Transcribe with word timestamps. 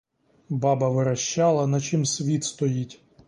Баба 0.49 0.89
верещала 0.89 1.67
на 1.67 1.81
чім 1.81 2.05
світ 2.05 2.43
стоїть. 2.43 3.01